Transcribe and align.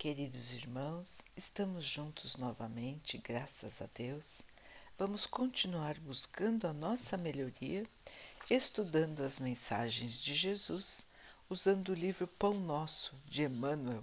Queridos 0.00 0.54
irmãos, 0.54 1.20
estamos 1.36 1.84
juntos 1.84 2.38
novamente, 2.38 3.18
graças 3.18 3.82
a 3.82 3.88
Deus. 3.94 4.46
Vamos 4.98 5.26
continuar 5.26 6.00
buscando 6.00 6.66
a 6.66 6.72
nossa 6.72 7.18
melhoria, 7.18 7.84
estudando 8.48 9.20
as 9.20 9.38
mensagens 9.38 10.18
de 10.18 10.34
Jesus, 10.34 11.06
usando 11.50 11.90
o 11.90 11.94
livro 11.94 12.26
Pão 12.26 12.54
Nosso 12.54 13.14
de 13.26 13.42
Emmanuel, 13.42 14.02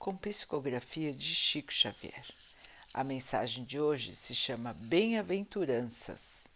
com 0.00 0.16
psicografia 0.16 1.12
de 1.14 1.32
Chico 1.32 1.72
Xavier. 1.72 2.26
A 2.92 3.04
mensagem 3.04 3.62
de 3.62 3.78
hoje 3.78 4.16
se 4.16 4.34
chama 4.34 4.72
Bem-aventuranças. 4.72 6.48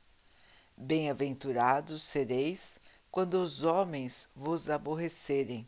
Bem-aventurados 0.76 2.02
sereis 2.02 2.80
quando 3.08 3.34
os 3.34 3.62
homens 3.62 4.28
vos 4.34 4.68
aborrecerem 4.68 5.64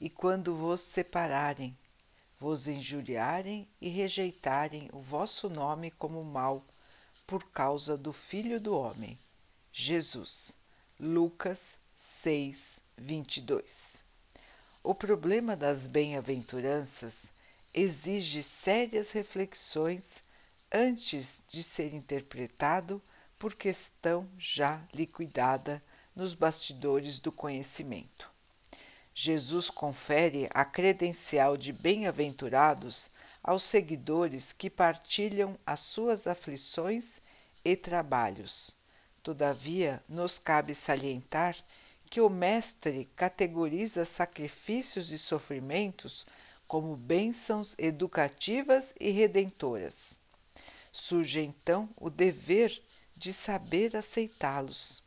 e 0.00 0.10
quando 0.10 0.56
vos 0.56 0.80
separarem 0.80 1.78
vos 2.42 2.66
injuriarem 2.66 3.68
e 3.80 3.88
rejeitarem 3.88 4.90
o 4.92 4.98
vosso 4.98 5.48
nome 5.48 5.92
como 5.92 6.24
mal, 6.24 6.66
por 7.24 7.44
causa 7.52 7.96
do 7.96 8.12
Filho 8.12 8.60
do 8.60 8.76
Homem, 8.76 9.16
Jesus. 9.72 10.56
Lucas 10.98 11.78
6, 11.94 12.80
22. 12.98 14.04
O 14.82 14.92
problema 14.92 15.54
das 15.54 15.86
bem-aventuranças 15.86 17.32
exige 17.72 18.42
sérias 18.42 19.12
reflexões 19.12 20.24
antes 20.72 21.44
de 21.48 21.62
ser 21.62 21.94
interpretado 21.94 23.00
por 23.38 23.54
questão 23.54 24.28
já 24.36 24.82
liquidada 24.92 25.80
nos 26.12 26.34
bastidores 26.34 27.20
do 27.20 27.30
conhecimento. 27.30 28.31
Jesus 29.14 29.68
confere 29.68 30.48
a 30.52 30.64
credencial 30.64 31.56
de 31.56 31.72
bem-aventurados 31.72 33.10
aos 33.42 33.62
seguidores 33.62 34.52
que 34.52 34.70
partilham 34.70 35.58
as 35.66 35.80
suas 35.80 36.26
aflições 36.26 37.20
e 37.64 37.76
trabalhos. 37.76 38.74
Todavia, 39.22 40.02
nos 40.08 40.38
cabe 40.38 40.74
salientar 40.74 41.56
que 42.08 42.20
o 42.20 42.28
Mestre 42.28 43.10
categoriza 43.16 44.04
sacrifícios 44.04 45.12
e 45.12 45.18
sofrimentos 45.18 46.26
como 46.66 46.96
bênçãos 46.96 47.74
educativas 47.78 48.94
e 48.98 49.10
redentoras. 49.10 50.20
Surge 50.90 51.40
então 51.40 51.88
o 51.96 52.10
dever 52.10 52.82
de 53.16 53.32
saber 53.32 53.96
aceitá-los. 53.96 55.01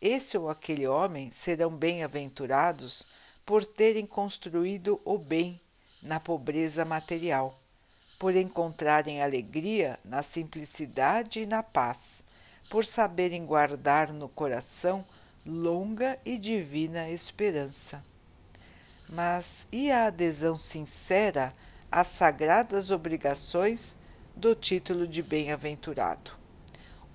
Esse 0.00 0.36
ou 0.36 0.50
aquele 0.50 0.86
homem 0.86 1.30
serão 1.30 1.70
bem-aventurados 1.70 3.06
por 3.44 3.64
terem 3.64 4.06
construído 4.06 5.00
o 5.04 5.18
bem 5.18 5.60
na 6.02 6.20
pobreza 6.20 6.84
material, 6.84 7.58
por 8.18 8.34
encontrarem 8.34 9.22
alegria 9.22 9.98
na 10.04 10.22
simplicidade 10.22 11.40
e 11.40 11.46
na 11.46 11.62
paz, 11.62 12.24
por 12.68 12.84
saberem 12.84 13.44
guardar 13.44 14.12
no 14.12 14.28
coração 14.28 15.04
longa 15.44 16.18
e 16.24 16.38
divina 16.38 17.08
esperança. 17.10 18.04
Mas 19.10 19.66
e 19.70 19.90
a 19.90 20.06
adesão 20.06 20.56
sincera 20.56 21.54
às 21.90 22.06
sagradas 22.06 22.90
obrigações 22.90 23.96
do 24.34 24.54
título 24.54 25.06
de 25.06 25.22
bem-aventurado? 25.22 26.43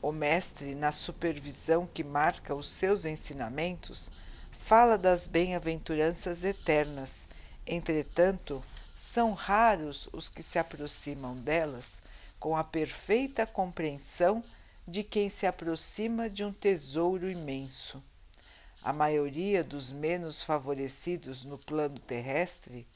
O 0.02 0.14
Mestre, 0.14 0.76
na 0.76 0.94
supervisão 0.94 1.86
que 1.86 2.06
marca 2.06 2.56
os 2.56 2.70
seus 2.70 3.04
ensinamentos, 3.04 4.10
fala 4.50 4.98
das 4.98 5.28
bem-aventuranças 5.28 6.46
eternas. 6.46 7.28
Entretanto, 7.68 8.64
são 8.96 9.34
raros 9.34 10.08
os 10.14 10.30
que 10.30 10.42
se 10.42 10.58
aproximam 10.58 11.36
delas 11.36 12.02
com 12.40 12.56
a 12.56 12.64
perfeita 12.64 13.46
compreensão 13.46 14.42
de 14.88 15.04
quem 15.04 15.28
se 15.28 15.46
aproxima 15.46 16.30
de 16.30 16.46
um 16.46 16.54
tesouro 16.54 17.30
imenso. 17.30 18.02
A 18.82 18.94
maioria 18.94 19.66
dos 19.66 19.92
menos 19.92 20.42
favorecidos 20.42 21.44
no 21.44 21.58
plano 21.58 22.00
terrestre, 22.00 22.88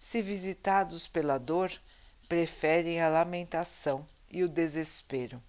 se 0.00 0.20
visitados 0.20 1.06
pela 1.06 1.38
dor, 1.38 1.72
preferem 2.28 3.00
a 3.00 3.08
lamentação 3.08 4.04
e 4.28 4.42
o 4.42 4.48
desespero. 4.48 5.40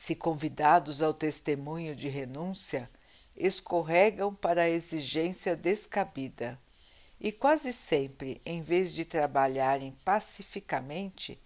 Se 0.00 0.14
convidados 0.14 1.02
ao 1.02 1.12
testemunho 1.12 1.94
de 1.94 2.08
renúncia, 2.08 2.90
escorregam 3.36 4.34
para 4.34 4.62
a 4.62 4.68
exigência 4.70 5.54
descabida 5.54 6.58
e 7.20 7.30
quase 7.30 7.70
sempre, 7.70 8.40
em 8.46 8.62
vez 8.62 8.94
de 8.94 9.04
trabalharem 9.04 9.94
pacificamente, 10.02 11.38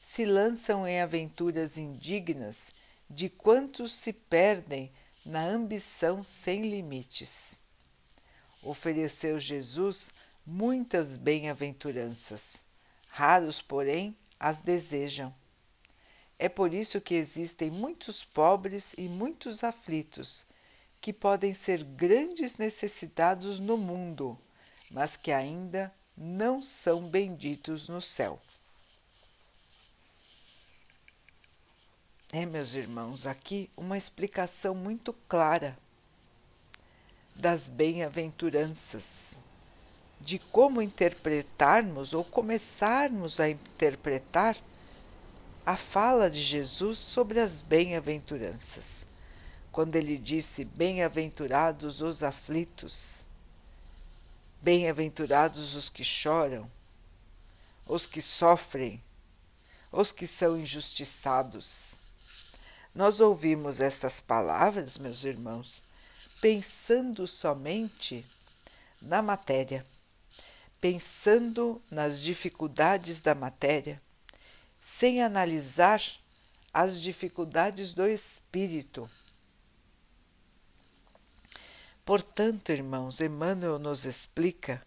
se 0.00 0.24
lançam 0.24 0.84
em 0.84 1.00
aventuras 1.00 1.78
indignas 1.78 2.72
de 3.08 3.28
quantos 3.28 3.92
se 3.94 4.12
perdem 4.12 4.90
na 5.24 5.44
ambição 5.44 6.24
sem 6.24 6.62
limites. 6.62 7.62
Ofereceu 8.64 9.38
Jesus 9.38 10.12
muitas 10.44 11.16
bem-aventuranças, 11.16 12.64
raros, 13.06 13.62
porém, 13.62 14.16
as 14.40 14.60
desejam. 14.60 15.32
É 16.38 16.48
por 16.48 16.74
isso 16.74 17.00
que 17.00 17.14
existem 17.14 17.70
muitos 17.70 18.24
pobres 18.24 18.94
e 18.98 19.08
muitos 19.08 19.62
aflitos 19.62 20.44
que 21.00 21.12
podem 21.12 21.52
ser 21.52 21.82
grandes 21.82 22.56
necessitados 22.56 23.58
no 23.58 23.76
mundo, 23.76 24.38
mas 24.90 25.16
que 25.16 25.32
ainda 25.32 25.92
não 26.16 26.62
são 26.62 27.08
benditos 27.08 27.88
no 27.88 28.00
céu. 28.00 28.40
É, 32.32 32.46
meus 32.46 32.74
irmãos, 32.74 33.26
aqui 33.26 33.68
uma 33.76 33.98
explicação 33.98 34.74
muito 34.74 35.12
clara 35.28 35.76
das 37.34 37.68
bem-aventuranças, 37.68 39.42
de 40.20 40.38
como 40.38 40.80
interpretarmos 40.80 42.14
ou 42.14 42.24
começarmos 42.24 43.40
a 43.40 43.48
interpretar 43.48 44.56
a 45.64 45.76
fala 45.76 46.28
de 46.30 46.40
Jesus 46.40 46.98
sobre 46.98 47.38
as 47.40 47.62
bem-aventuranças 47.62 49.06
quando 49.72 49.96
ele 49.96 50.18
disse: 50.18 50.64
Bem-aventurados 50.64 52.02
os 52.02 52.22
aflitos, 52.22 53.26
bem-aventurados 54.60 55.74
os 55.74 55.88
que 55.88 56.04
choram, 56.04 56.70
os 57.86 58.06
que 58.06 58.20
sofrem, 58.20 59.02
os 59.90 60.12
que 60.12 60.26
são 60.26 60.58
injustiçados. 60.58 62.00
Nós 62.94 63.20
ouvimos 63.20 63.80
estas 63.80 64.20
palavras, 64.20 64.98
meus 64.98 65.24
irmãos, 65.24 65.82
pensando 66.42 67.26
somente 67.26 68.26
na 69.00 69.22
matéria, 69.22 69.86
pensando 70.78 71.80
nas 71.90 72.20
dificuldades 72.20 73.22
da 73.22 73.34
matéria, 73.34 74.00
sem 74.82 75.22
analisar 75.22 76.02
as 76.74 77.00
dificuldades 77.00 77.94
do 77.94 78.06
espírito 78.06 79.08
Portanto, 82.04 82.70
irmãos, 82.72 83.20
Emmanuel 83.20 83.78
nos 83.78 84.04
explica 84.04 84.84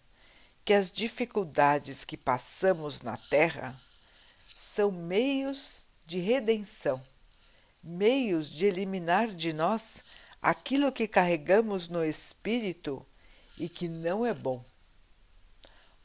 que 0.64 0.74
as 0.74 0.92
dificuldades 0.92 2.04
que 2.04 2.16
passamos 2.16 3.00
na 3.00 3.16
Terra 3.16 3.80
são 4.54 4.92
meios 4.92 5.86
de 6.04 6.18
redenção, 6.18 7.02
meios 7.82 8.50
de 8.50 8.66
eliminar 8.66 9.28
de 9.28 9.54
nós 9.54 10.04
aquilo 10.42 10.92
que 10.92 11.08
carregamos 11.08 11.88
no 11.88 12.04
espírito 12.04 13.04
e 13.56 13.66
que 13.66 13.88
não 13.88 14.26
é 14.26 14.34
bom. 14.34 14.62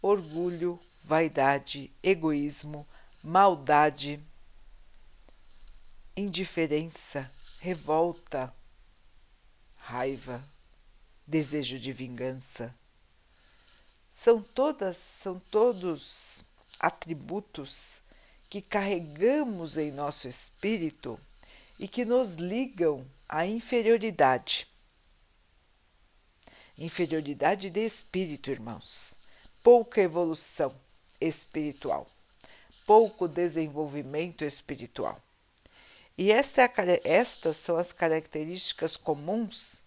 Orgulho, 0.02 0.80
vaidade, 1.04 1.94
egoísmo, 2.02 2.88
maldade, 3.24 4.20
indiferença, 6.18 7.32
revolta, 7.60 8.54
raiva, 9.76 10.44
desejo 11.28 11.80
de 11.80 11.94
vingança. 11.94 12.76
São 14.10 14.42
todas, 14.42 14.98
são 14.98 15.40
todos 15.40 16.44
atributos 16.80 18.02
que 18.50 18.62
carregamos 18.62 19.78
em 19.78 19.92
nosso 19.92 20.28
espírito 20.28 21.20
e 21.80 21.88
que 21.88 22.04
nos 22.04 22.34
ligam 22.36 23.08
à 23.30 23.46
inferioridade. 23.46 24.68
Inferioridade 26.78 27.70
de 27.70 27.86
espírito, 27.86 28.52
irmãos. 28.52 29.16
Pouca 29.64 30.02
evolução 30.02 30.76
espiritual, 31.20 32.10
pouco 32.92 33.26
desenvolvimento 33.26 34.44
espiritual. 34.44 35.18
E 36.18 36.30
é 36.30 36.42
estas 37.06 37.56
são 37.56 37.78
as 37.78 37.94
características 37.94 38.98
comuns 38.98 39.82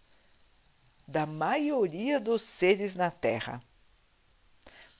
da 1.06 1.26
maioria 1.26 2.18
dos 2.18 2.40
seres 2.40 2.96
na 2.96 3.10
Terra. 3.10 3.62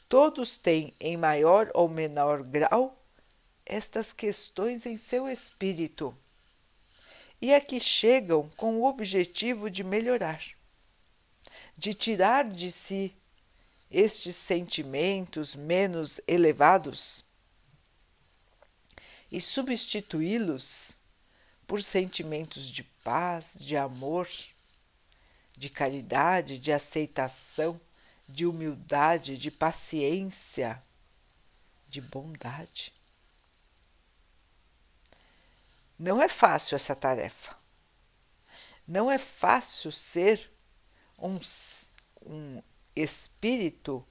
todos 0.07 0.59
têm, 0.59 0.93
em 1.01 1.17
maior 1.17 1.71
ou 1.73 1.89
menor 1.89 2.43
grau, 2.43 2.95
estas 3.65 4.13
questões 4.13 4.85
em 4.85 4.99
seu 4.99 5.27
espírito 5.27 6.15
e 7.41 7.55
aqui 7.55 7.81
chegam 7.81 8.51
com 8.55 8.77
o 8.81 8.85
objetivo 8.85 9.71
de 9.71 9.83
melhorar, 9.83 10.45
de 11.79 11.95
tirar 11.95 12.45
de 12.45 12.71
si 12.71 13.17
estes 13.91 14.37
sentimentos 14.37 15.57
menos 15.57 16.21
elevados 16.29 17.25
e 19.35 19.41
substituí-los 19.41 21.01
por 21.67 21.83
sentimentos 21.83 22.71
de 22.71 22.85
paz, 22.85 23.57
de 23.59 23.77
amor, 23.77 24.29
de 25.57 25.69
caridade, 25.69 26.57
de 26.57 26.73
aceitação, 26.73 27.81
de 28.29 28.47
humildade, 28.47 29.37
de 29.37 29.51
paciência, 29.51 30.81
de 31.89 32.01
bondade. 32.01 32.95
Não 35.99 36.23
é 36.23 36.29
fácil 36.29 36.77
essa 36.77 36.95
tarefa. 36.95 37.57
Não 38.87 39.11
é 39.11 39.19
fácil 39.19 39.91
ser 39.91 40.49
um, 41.19 41.41
um 42.25 42.63
espírito 42.95 44.07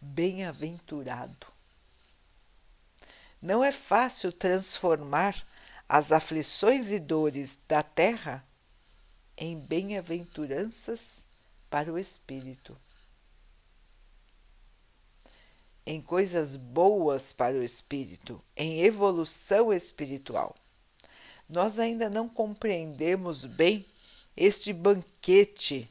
bem-aventurado. 0.00 1.51
Não 3.42 3.64
é 3.64 3.72
fácil 3.72 4.30
transformar 4.30 5.34
as 5.88 6.12
aflições 6.12 6.92
e 6.92 7.00
dores 7.00 7.58
da 7.66 7.82
terra 7.82 8.46
em 9.36 9.58
bem-aventuranças 9.58 11.26
para 11.68 11.92
o 11.92 11.98
espírito, 11.98 12.78
em 15.84 16.00
coisas 16.00 16.54
boas 16.54 17.32
para 17.32 17.56
o 17.56 17.62
espírito, 17.64 18.40
em 18.56 18.82
evolução 18.82 19.72
espiritual. 19.72 20.54
Nós 21.48 21.80
ainda 21.80 22.08
não 22.08 22.28
compreendemos 22.28 23.44
bem 23.44 23.84
este 24.36 24.72
banquete 24.72 25.90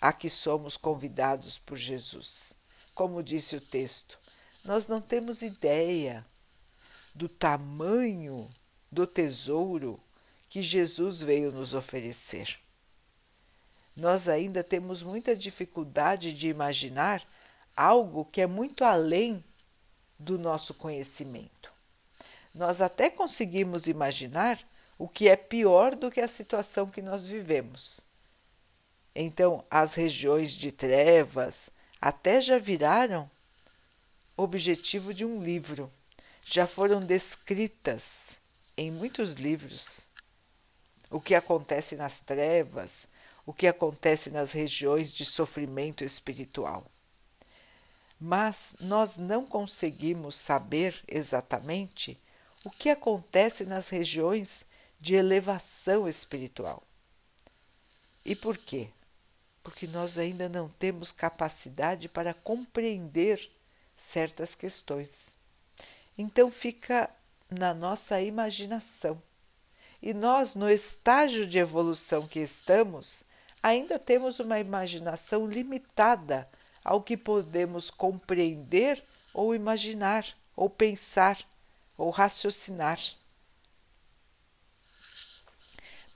a 0.00 0.10
que 0.10 0.30
somos 0.30 0.78
convidados 0.78 1.58
por 1.58 1.76
Jesus. 1.76 2.54
Como 2.94 3.22
disse 3.22 3.56
o 3.56 3.60
texto, 3.60 4.18
nós 4.64 4.88
não 4.88 5.00
temos 5.00 5.42
ideia 5.42 6.26
do 7.14 7.28
tamanho 7.28 8.48
do 8.90 9.06
tesouro 9.06 10.00
que 10.48 10.60
Jesus 10.60 11.20
veio 11.20 11.50
nos 11.50 11.74
oferecer. 11.74 12.58
Nós 13.96 14.28
ainda 14.28 14.64
temos 14.64 15.02
muita 15.02 15.36
dificuldade 15.36 16.32
de 16.32 16.48
imaginar 16.48 17.22
algo 17.76 18.24
que 18.24 18.40
é 18.40 18.46
muito 18.46 18.84
além 18.84 19.42
do 20.18 20.38
nosso 20.38 20.74
conhecimento. 20.74 21.72
Nós 22.54 22.80
até 22.80 23.10
conseguimos 23.10 23.86
imaginar 23.86 24.58
o 24.98 25.08
que 25.08 25.28
é 25.28 25.36
pior 25.36 25.94
do 25.94 26.10
que 26.10 26.20
a 26.20 26.28
situação 26.28 26.88
que 26.88 27.02
nós 27.02 27.26
vivemos 27.26 28.06
então, 29.14 29.64
as 29.70 29.94
regiões 29.94 30.52
de 30.52 30.72
trevas 30.72 31.70
até 32.00 32.40
já 32.40 32.58
viraram 32.58 33.30
objetivo 34.36 35.12
de 35.12 35.24
um 35.24 35.42
livro, 35.42 35.92
já 36.44 36.66
foram 36.66 37.04
descritas 37.04 38.38
em 38.76 38.90
muitos 38.90 39.34
livros 39.34 40.06
o 41.10 41.20
que 41.20 41.34
acontece 41.34 41.94
nas 41.96 42.20
trevas, 42.20 43.06
o 43.44 43.52
que 43.52 43.66
acontece 43.66 44.30
nas 44.30 44.52
regiões 44.52 45.12
de 45.12 45.24
sofrimento 45.24 46.02
espiritual. 46.02 46.86
Mas 48.18 48.74
nós 48.80 49.18
não 49.18 49.44
conseguimos 49.44 50.36
saber 50.36 51.02
exatamente 51.06 52.18
o 52.64 52.70
que 52.70 52.88
acontece 52.88 53.64
nas 53.64 53.88
regiões 53.88 54.64
de 54.98 55.14
elevação 55.14 56.08
espiritual. 56.08 56.82
E 58.24 58.34
por 58.34 58.56
quê? 58.56 58.88
porque 59.62 59.86
nós 59.86 60.18
ainda 60.18 60.48
não 60.48 60.68
temos 60.68 61.12
capacidade 61.12 62.08
para 62.08 62.34
compreender 62.34 63.50
certas 63.94 64.54
questões. 64.54 65.36
Então 66.16 66.50
fica 66.50 67.08
na 67.50 67.74
nossa 67.74 68.20
imaginação. 68.20 69.20
E 70.00 70.12
nós, 70.12 70.54
no 70.54 70.68
estágio 70.68 71.46
de 71.46 71.58
evolução 71.58 72.26
que 72.26 72.40
estamos, 72.40 73.24
ainda 73.62 73.98
temos 73.98 74.40
uma 74.40 74.58
imaginação 74.58 75.46
limitada 75.46 76.48
ao 76.84 77.00
que 77.00 77.16
podemos 77.16 77.90
compreender 77.90 79.02
ou 79.32 79.54
imaginar, 79.54 80.26
ou 80.56 80.68
pensar, 80.68 81.38
ou 81.96 82.10
raciocinar. 82.10 82.98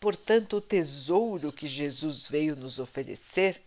Portanto, 0.01 0.57
o 0.57 0.61
tesouro 0.61 1.53
que 1.53 1.67
Jesus 1.67 2.29
veio 2.29 2.57
nos 2.57 2.79
oferecer, 2.79 3.63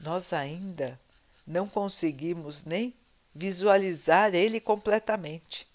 nós 0.00 0.32
ainda 0.32 0.98
não 1.46 1.68
conseguimos 1.68 2.64
nem 2.64 2.94
visualizar 3.34 4.34
ele 4.34 4.60
completamente, 4.60 5.67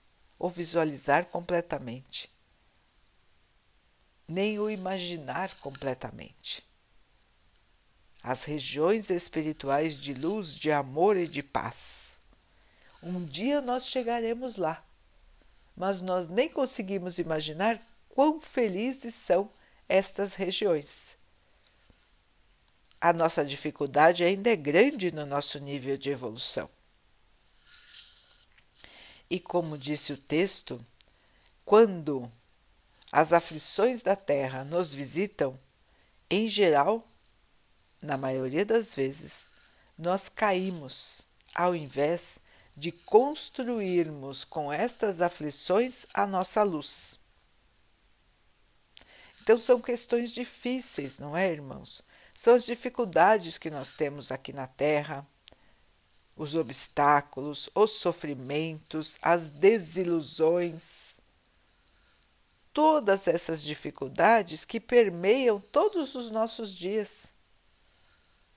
ou 0.43 0.49
visualizar 0.49 1.27
completamente, 1.27 2.29
nem 4.27 4.59
o 4.59 4.69
imaginar 4.69 5.57
completamente. 5.59 6.61
As 8.21 8.43
regiões 8.43 9.09
espirituais 9.09 9.95
de 9.95 10.13
luz, 10.13 10.53
de 10.53 10.69
amor 10.69 11.15
e 11.15 11.29
de 11.29 11.41
paz. 11.41 12.17
Um 13.01 13.23
dia 13.23 13.61
nós 13.61 13.87
chegaremos 13.87 14.57
lá, 14.57 14.85
mas 15.77 16.01
nós 16.01 16.27
nem 16.27 16.49
conseguimos 16.49 17.19
imaginar 17.19 17.81
quão 18.09 18.37
felizes 18.37 19.15
são 19.15 19.49
estas 19.87 20.35
regiões. 20.35 21.17
A 22.99 23.13
nossa 23.13 23.45
dificuldade 23.45 24.25
ainda 24.25 24.49
é 24.49 24.57
grande 24.57 25.09
no 25.09 25.25
nosso 25.25 25.57
nível 25.59 25.97
de 25.97 26.09
evolução. 26.09 26.69
E 29.33 29.39
como 29.39 29.79
disse 29.79 30.13
o 30.13 30.17
texto, 30.17 30.79
quando 31.65 32.31
as 33.11 33.33
aflições 33.33 34.03
da 34.03 34.15
terra 34.15 34.63
nos 34.63 34.93
visitam, 34.93 35.59
em 36.29 36.47
geral, 36.47 37.07
na 37.99 38.15
maioria 38.15 38.63
das 38.63 38.93
vezes, 38.93 39.49
nós 39.97 40.29
caímos, 40.29 41.27
ao 41.51 41.75
invés 41.75 42.37
de 42.77 42.91
construirmos 42.91 44.43
com 44.43 44.71
estas 44.71 45.19
aflições 45.19 46.05
a 46.13 46.27
nossa 46.27 46.61
luz. 46.61 47.19
Então, 49.41 49.57
são 49.57 49.81
questões 49.81 50.31
difíceis, 50.31 51.17
não 51.17 51.35
é, 51.35 51.51
irmãos? 51.51 52.03
São 52.35 52.53
as 52.53 52.67
dificuldades 52.67 53.57
que 53.57 53.71
nós 53.71 53.95
temos 53.95 54.31
aqui 54.31 54.53
na 54.53 54.67
Terra, 54.67 55.27
os 56.35 56.55
obstáculos, 56.55 57.69
os 57.75 57.91
sofrimentos, 57.91 59.17
as 59.21 59.49
desilusões. 59.49 61.17
Todas 62.73 63.27
essas 63.27 63.63
dificuldades 63.63 64.65
que 64.65 64.79
permeiam 64.79 65.59
todos 65.59 66.15
os 66.15 66.31
nossos 66.31 66.73
dias, 66.73 67.35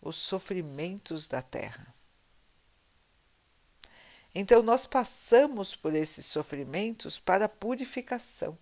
os 0.00 0.16
sofrimentos 0.16 1.28
da 1.28 1.42
Terra. 1.42 1.94
Então, 4.34 4.62
nós 4.62 4.86
passamos 4.86 5.74
por 5.74 5.94
esses 5.94 6.26
sofrimentos 6.26 7.18
para 7.18 7.48
purificação 7.48 8.58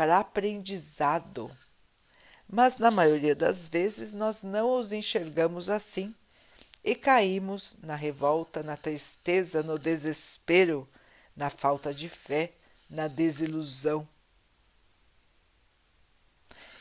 para 0.00 0.18
aprendizado. 0.18 1.54
Mas 2.48 2.78
na 2.78 2.90
maioria 2.90 3.34
das 3.34 3.68
vezes 3.68 4.14
nós 4.14 4.42
não 4.42 4.78
os 4.78 4.92
enxergamos 4.92 5.68
assim 5.68 6.14
e 6.82 6.94
caímos 6.94 7.76
na 7.82 7.94
revolta, 7.94 8.62
na 8.62 8.76
tristeza, 8.76 9.62
no 9.62 9.78
desespero, 9.78 10.88
na 11.36 11.50
falta 11.50 11.92
de 11.92 12.08
fé, 12.08 12.52
na 12.88 13.06
desilusão. 13.06 14.08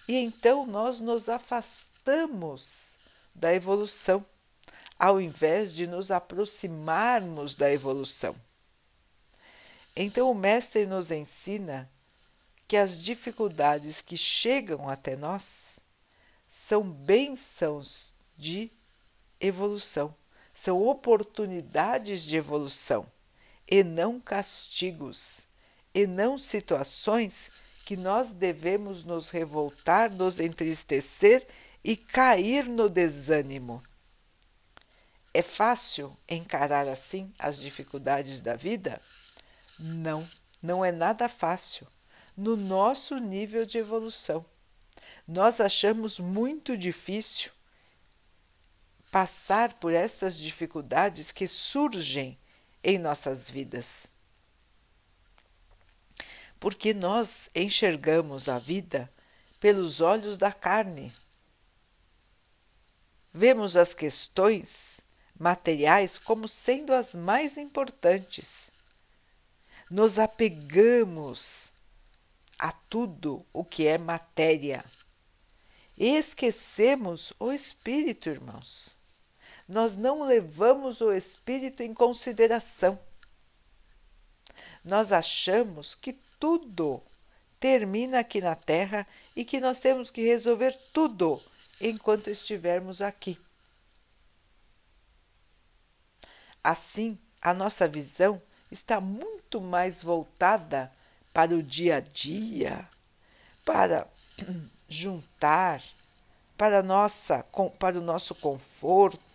E 0.07 0.15
então 0.15 0.65
nós 0.65 0.99
nos 0.99 1.29
afastamos 1.29 2.97
da 3.35 3.53
evolução, 3.53 4.25
ao 4.97 5.21
invés 5.21 5.73
de 5.73 5.85
nos 5.85 6.11
aproximarmos 6.11 7.55
da 7.55 7.71
evolução. 7.71 8.35
Então 9.95 10.31
o 10.31 10.35
Mestre 10.35 10.85
nos 10.85 11.11
ensina 11.11 11.89
que 12.67 12.77
as 12.77 12.97
dificuldades 12.97 14.01
que 14.01 14.15
chegam 14.15 14.87
até 14.87 15.15
nós 15.15 15.79
são 16.47 16.83
bênçãos 16.89 18.15
de 18.37 18.71
evolução, 19.39 20.13
são 20.53 20.81
oportunidades 20.81 22.23
de 22.23 22.35
evolução 22.35 23.05
e 23.69 23.83
não 23.83 24.19
castigos, 24.19 25.47
e 25.93 26.07
não 26.07 26.37
situações 26.37 27.51
que 27.85 27.95
nós 27.95 28.33
devemos 28.33 29.03
nos 29.03 29.29
revoltar, 29.29 30.11
nos 30.11 30.39
entristecer 30.39 31.47
e 31.83 31.95
cair 31.95 32.65
no 32.65 32.89
desânimo. 32.89 33.81
É 35.33 35.41
fácil 35.41 36.17
encarar 36.27 36.87
assim 36.87 37.31
as 37.37 37.59
dificuldades 37.59 38.41
da 38.41 38.55
vida? 38.55 38.99
Não, 39.79 40.29
não 40.61 40.83
é 40.83 40.91
nada 40.91 41.29
fácil 41.29 41.87
no 42.35 42.55
nosso 42.55 43.17
nível 43.17 43.65
de 43.65 43.77
evolução. 43.77 44.45
Nós 45.27 45.61
achamos 45.61 46.19
muito 46.19 46.77
difícil 46.77 47.51
passar 49.11 49.73
por 49.73 49.93
essas 49.93 50.37
dificuldades 50.37 51.31
que 51.31 51.47
surgem 51.47 52.37
em 52.83 52.97
nossas 52.97 53.49
vidas. 53.49 54.11
Porque 56.59 56.93
nós 56.93 57.49
enxergamos 57.55 58.49
a 58.49 58.59
vida 58.59 59.11
pelos 59.59 60.01
olhos 60.01 60.37
da 60.37 60.51
carne. 60.51 61.13
Vemos 63.33 63.75
as 63.75 63.93
questões 63.93 65.01
materiais 65.37 66.17
como 66.17 66.47
sendo 66.47 66.93
as 66.93 67.15
mais 67.15 67.57
importantes. 67.57 68.71
Nos 69.89 70.19
apegamos 70.19 71.71
a 72.57 72.71
tudo 72.71 73.45
o 73.53 73.63
que 73.63 73.87
é 73.87 73.97
matéria. 73.97 74.83
E 75.97 76.15
esquecemos 76.15 77.33
o 77.39 77.51
espírito, 77.51 78.29
irmãos 78.29 78.98
nós 79.69 79.95
não 79.95 80.23
levamos 80.23 80.99
o 80.99 81.13
espírito 81.13 81.83
em 81.83 81.93
consideração. 81.93 82.99
Nós 84.83 85.11
achamos 85.11 85.93
que 85.93 86.13
tudo 86.39 86.99
termina 87.59 88.19
aqui 88.19 88.41
na 88.41 88.55
Terra 88.55 89.05
e 89.35 89.45
que 89.45 89.59
nós 89.59 89.79
temos 89.79 90.09
que 90.09 90.23
resolver 90.23 90.75
tudo 90.91 91.39
enquanto 91.79 92.31
estivermos 92.31 92.99
aqui. 92.99 93.39
Assim, 96.63 97.19
a 97.39 97.53
nossa 97.53 97.87
visão 97.87 98.41
está 98.71 98.99
muito 98.99 99.61
mais 99.61 100.01
voltada 100.01 100.91
para 101.31 101.53
o 101.53 101.61
dia 101.61 101.97
a 101.97 101.99
dia, 101.99 102.89
para 103.63 104.07
juntar, 104.89 105.79
para, 106.57 106.81
nossa, 106.81 107.43
para 107.77 107.99
o 107.99 108.01
nosso 108.01 108.33
conforto 108.33 109.28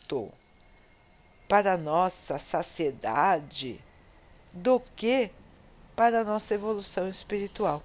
para 1.48 1.76
nossa 1.76 2.38
saciedade 2.38 3.82
do 4.52 4.80
que 4.96 5.30
para 5.94 6.20
a 6.20 6.24
nossa 6.24 6.54
evolução 6.54 7.08
espiritual. 7.08 7.82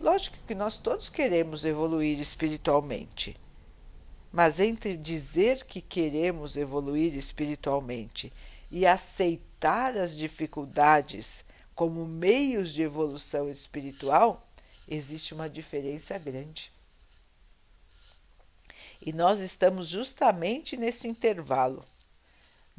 Lógico 0.00 0.38
que 0.46 0.54
nós 0.54 0.78
todos 0.78 1.08
queremos 1.08 1.64
evoluir 1.64 2.18
espiritualmente, 2.18 3.36
mas 4.32 4.58
entre 4.58 4.96
dizer 4.96 5.64
que 5.64 5.80
queremos 5.80 6.56
evoluir 6.56 7.14
espiritualmente 7.14 8.32
e 8.70 8.86
aceitar 8.86 9.96
as 9.96 10.16
dificuldades 10.16 11.44
como 11.74 12.06
meios 12.06 12.72
de 12.72 12.82
evolução 12.82 13.48
espiritual, 13.50 14.46
existe 14.88 15.34
uma 15.34 15.48
diferença 15.48 16.18
grande. 16.18 16.72
E 19.00 19.12
nós 19.12 19.40
estamos 19.40 19.88
justamente 19.88 20.76
nesse 20.76 21.08
intervalo. 21.08 21.84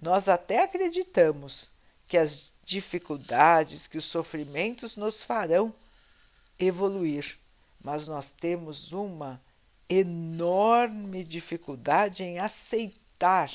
Nós 0.01 0.27
até 0.27 0.63
acreditamos 0.63 1.71
que 2.07 2.17
as 2.17 2.53
dificuldades, 2.65 3.87
que 3.87 3.97
os 3.97 4.05
sofrimentos 4.05 4.95
nos 4.95 5.23
farão 5.23 5.73
evoluir, 6.59 7.37
mas 7.83 8.07
nós 8.07 8.31
temos 8.31 8.91
uma 8.91 9.41
enorme 9.89 11.23
dificuldade 11.23 12.23
em 12.23 12.39
aceitar 12.39 13.51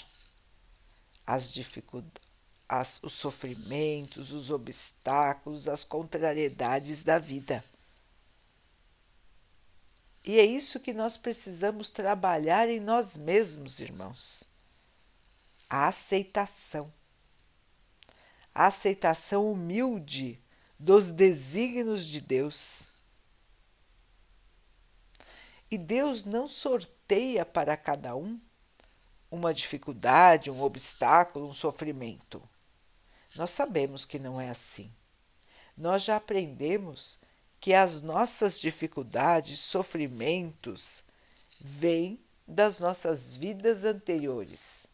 as 1.27 1.53
dificuldades, 1.53 2.23
as, 2.69 3.01
os 3.03 3.13
sofrimentos, 3.13 4.33
os 4.33 4.51
obstáculos, 4.51 5.69
as 5.69 5.85
contrariedades 5.85 7.05
da 7.05 7.19
vida. 7.19 7.65
E 10.27 10.41
é 10.41 10.45
isso 10.45 10.81
que 10.81 10.93
nós 10.93 11.17
precisamos 11.17 11.89
trabalhar 11.89 12.69
em 12.69 12.81
nós 12.81 13.17
mesmos, 13.17 13.79
irmãos. 13.79 14.43
A 15.71 15.87
aceitação. 15.87 16.93
A 18.53 18.67
aceitação 18.67 19.53
humilde 19.53 20.43
dos 20.77 21.13
desígnios 21.13 22.05
de 22.05 22.21
Deus. 22.21 22.91
E 25.71 25.79
Deus 25.79 26.25
não 26.25 26.49
sorteia 26.49 27.47
para 27.47 27.77
cada 27.77 28.17
um 28.17 28.41
uma 29.31 29.55
dificuldade, 29.55 30.51
um 30.51 30.61
obstáculo, 30.61 31.47
um 31.47 31.53
sofrimento. 31.53 32.43
Nós 33.37 33.51
sabemos 33.51 34.05
que 34.05 34.19
não 34.19 34.41
é 34.41 34.49
assim. 34.49 34.93
Nós 35.77 36.03
já 36.03 36.17
aprendemos 36.17 37.19
que 37.61 37.75
as 37.75 38.03
nossas 38.03 38.61
dificuldades, 38.61 39.59
sofrimentos, 39.61 41.03
vêm 41.61 42.21
das 42.47 42.79
nossas 42.79 43.35
vidas 43.35 43.85
anteriores. 43.85 44.87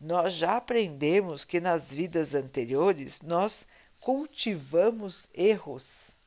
Nós 0.00 0.34
já 0.34 0.56
aprendemos 0.56 1.44
que 1.44 1.60
nas 1.60 1.92
vidas 1.92 2.34
anteriores 2.34 3.22
nós 3.22 3.66
cultivamos 4.00 5.28
erros. 5.34 6.18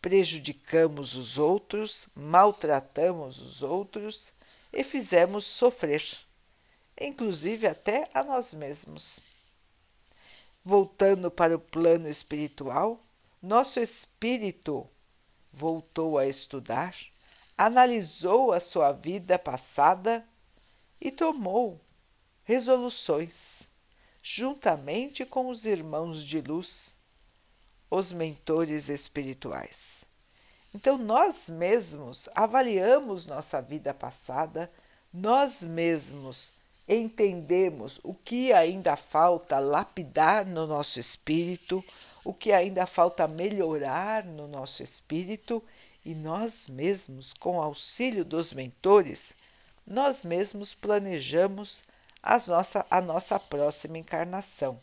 Prejudicamos 0.00 1.14
os 1.14 1.38
outros, 1.38 2.08
maltratamos 2.16 3.38
os 3.40 3.62
outros 3.62 4.32
e 4.72 4.82
fizemos 4.82 5.44
sofrer, 5.44 6.02
inclusive 7.00 7.68
até 7.68 8.10
a 8.12 8.24
nós 8.24 8.52
mesmos. 8.52 9.20
Voltando 10.64 11.30
para 11.30 11.54
o 11.54 11.60
plano 11.60 12.08
espiritual, 12.08 13.00
nosso 13.42 13.80
espírito 13.80 14.88
voltou 15.52 16.16
a 16.16 16.26
estudar, 16.26 16.94
analisou 17.58 18.52
a 18.52 18.60
sua 18.60 18.92
vida 18.92 19.38
passada 19.38 20.24
e 21.00 21.10
tomou 21.10 21.80
resoluções, 22.44 23.70
juntamente 24.22 25.24
com 25.24 25.48
os 25.48 25.66
irmãos 25.66 26.24
de 26.24 26.40
luz, 26.40 26.96
os 27.90 28.12
mentores 28.12 28.88
espirituais. 28.88 30.06
Então, 30.74 30.96
nós 30.96 31.48
mesmos 31.50 32.28
avaliamos 32.34 33.26
nossa 33.26 33.60
vida 33.60 33.92
passada, 33.92 34.70
nós 35.12 35.62
mesmos 35.62 36.52
entendemos 36.88 38.00
o 38.02 38.14
que 38.14 38.52
ainda 38.52 38.96
falta 38.96 39.58
lapidar 39.58 40.46
no 40.46 40.66
nosso 40.66 40.98
espírito, 40.98 41.84
o 42.24 42.32
que 42.32 42.52
ainda 42.52 42.86
falta 42.86 43.26
melhorar 43.26 44.24
no 44.24 44.46
nosso 44.46 44.82
espírito 44.82 45.62
e 46.04 46.14
nós 46.14 46.68
mesmos, 46.68 47.32
com 47.32 47.60
auxílio 47.60 48.24
dos 48.24 48.52
mentores, 48.52 49.34
nós 49.86 50.24
mesmos 50.24 50.74
planejamos 50.74 51.84
as 52.22 52.48
nossa, 52.48 52.86
a 52.90 53.00
nossa 53.00 53.38
próxima 53.38 53.98
encarnação. 53.98 54.80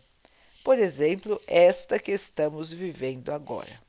Por 0.64 0.78
exemplo, 0.78 1.42
esta 1.48 1.98
que 1.98 2.12
estamos 2.12 2.72
vivendo 2.72 3.32
agora. 3.32 3.82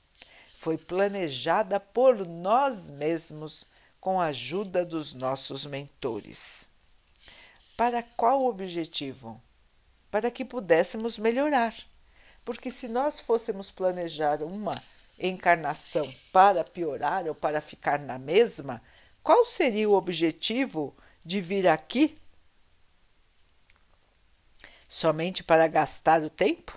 Foi 0.56 0.76
planejada 0.78 1.80
por 1.80 2.26
nós 2.26 2.90
mesmos 2.90 3.66
com 4.00 4.20
a 4.20 4.26
ajuda 4.26 4.84
dos 4.84 5.14
nossos 5.14 5.66
mentores. 5.66 6.68
Para 7.76 8.02
qual 8.02 8.44
objetivo? 8.44 9.40
Para 10.10 10.30
que 10.30 10.44
pudéssemos 10.44 11.18
melhorar 11.18 11.74
porque 12.50 12.68
se 12.68 12.88
nós 12.88 13.20
fôssemos 13.20 13.70
planejar 13.70 14.42
uma 14.42 14.82
encarnação 15.16 16.12
para 16.32 16.64
piorar 16.64 17.28
ou 17.28 17.32
para 17.32 17.60
ficar 17.60 17.96
na 17.96 18.18
mesma, 18.18 18.82
qual 19.22 19.44
seria 19.44 19.88
o 19.88 19.92
objetivo 19.92 20.92
de 21.24 21.40
vir 21.40 21.68
aqui? 21.68 22.18
Somente 24.88 25.44
para 25.44 25.68
gastar 25.68 26.24
o 26.24 26.28
tempo? 26.28 26.76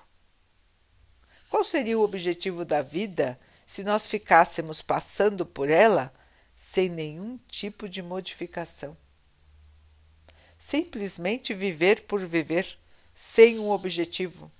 Qual 1.50 1.64
seria 1.64 1.98
o 1.98 2.04
objetivo 2.04 2.64
da 2.64 2.84
vida 2.84 3.36
se 3.66 3.84
nós 3.84 4.08
ficássemos 4.08 4.80
passando 4.80 5.44
por 5.44 5.72
ela 5.72 6.14
sem 6.54 6.88
nenhum 6.88 7.40
tipo 7.48 7.90
de 7.90 8.04
modificação? 8.04 8.96
Simplesmente 10.56 11.52
viver 11.52 12.04
por 12.04 12.24
viver, 12.24 12.78
sem 13.12 13.58
um 13.58 13.72
objetivo. 13.72 14.52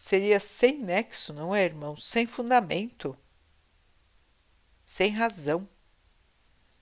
Seria 0.00 0.40
sem 0.40 0.78
nexo, 0.78 1.30
não 1.34 1.54
é, 1.54 1.62
irmão? 1.62 1.94
Sem 1.94 2.26
fundamento, 2.26 3.14
sem 4.86 5.12
razão. 5.12 5.68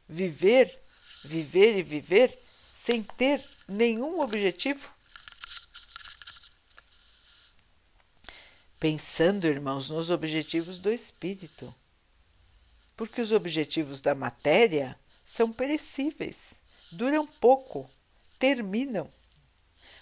Viver, 0.09 0.81
viver 1.25 1.77
e 1.77 1.83
viver 1.83 2.39
sem 2.73 3.03
ter 3.03 3.45
nenhum 3.67 4.21
objetivo. 4.21 4.89
Pensando, 8.79 9.49
irmãos, 9.49 9.91
nos 9.91 10.13
objetivos 10.13 10.79
do 10.79 10.89
espírito. 10.89 11.75
Porque 12.97 13.21
os 13.21 13.33
objetivos 13.33 14.01
da 14.01 14.15
matéria 14.15 14.97
são 15.25 15.53
perecíveis, 15.53 16.61
duram 16.93 17.27
pouco, 17.27 17.91
terminam. 18.39 19.13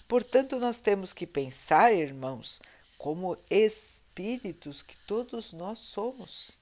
Portanto, 0.07 0.59
nós 0.59 0.79
temos 0.79 1.13
que 1.13 1.25
pensar, 1.25 1.91
irmãos, 1.91 2.61
como 2.97 3.37
espíritos 3.49 4.81
que 4.81 4.95
todos 5.05 5.53
nós 5.53 5.79
somos. 5.79 6.57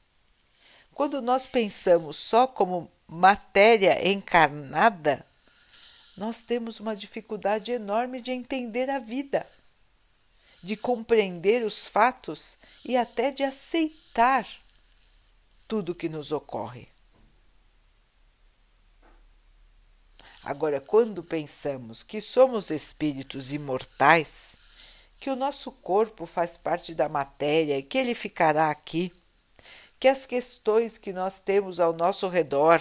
Quando 0.94 1.22
nós 1.22 1.46
pensamos 1.46 2.18
só 2.18 2.48
como 2.48 2.92
matéria 3.08 4.08
encarnada, 4.08 5.26
nós 6.16 6.42
temos 6.42 6.80
uma 6.80 6.96
dificuldade 6.96 7.72
enorme 7.72 8.22
de 8.22 8.32
entender 8.32 8.90
a 8.90 9.00
vida, 9.00 9.48
de 10.64 10.78
compreender 10.78 11.64
os 11.64 11.88
fatos 11.88 12.58
e 12.84 12.96
até 12.96 13.32
de 13.32 13.44
aceitar 13.44 14.48
tudo 15.68 15.96
que 15.96 16.08
nos 16.08 16.32
ocorre. 16.32 16.88
Agora, 20.44 20.80
quando 20.80 21.24
pensamos 21.24 22.04
que 22.04 22.22
somos 22.22 22.70
espíritos 22.70 23.52
imortais, 23.52 24.58
que 25.26 25.30
o 25.32 25.36
nosso 25.36 25.72
corpo 25.72 26.28
faz 26.28 26.56
parte 26.56 26.94
da 26.94 27.10
matéria 27.10 27.80
e 27.80 27.82
que 27.82 27.98
ele 27.98 28.14
ficará 28.14 28.70
aqui, 28.70 29.12
que 30.00 30.08
as 30.08 30.24
questões 30.24 31.00
que 31.00 31.12
nós 31.12 31.40
temos 31.42 31.80
ao 31.80 31.94
nosso 31.94 32.28
redor, 32.28 32.80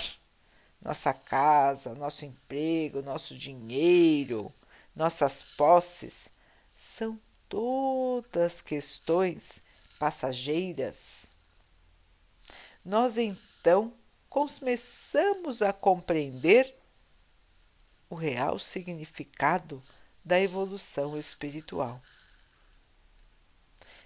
nossa 0.79 1.15
casa, 1.15 1.95
nosso 1.95 2.27
emprego, 2.27 3.01
nosso 3.01 3.35
dinheiro, 3.35 4.53
nossas 4.95 5.43
posses, 5.43 6.29
são 6.77 7.19
todas 7.49 8.61
questões 8.61 9.63
passageiras. 9.99 11.33
Nós 12.85 13.17
então 13.17 13.91
começamos 14.29 15.63
a 15.63 15.73
compreender 15.73 16.77
o 18.11 18.15
real 18.15 18.59
significado 18.59 19.83
da 20.23 20.39
evolução 20.39 21.17
espiritual. 21.17 22.03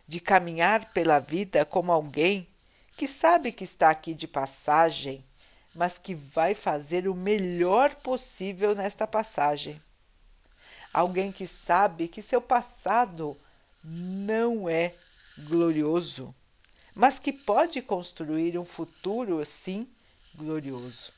De 0.09 0.19
caminhar 0.19 0.93
pela 0.93 1.19
vida 1.19 1.65
como 1.65 1.93
alguém 1.93 2.49
que 2.97 3.07
sabe 3.07 3.53
que 3.53 3.63
está 3.63 3.91
aqui 3.91 4.15
de 4.15 4.27
passagem, 4.27 5.25
mas 5.73 5.99
que 5.99 6.15
vai 6.15 6.55
fazer 6.55 7.07
o 7.07 7.15
melhor 7.15 7.95
possível 7.95 8.75
nesta 8.75 9.07
passagem. 9.07 9.81
Alguém 10.93 11.31
que 11.31 11.47
sabe 11.47 12.09
que 12.09 12.21
seu 12.21 12.41
passado 12.41 13.37
não 13.85 14.69
é 14.69 14.95
glorioso, 15.39 16.35
mas 16.95 17.21
que 17.21 17.33
pode 17.33 17.81
construir 17.81 18.59
um 18.59 18.65
futuro, 18.65 19.45
sim, 19.45 19.87
glorioso. 20.35 21.13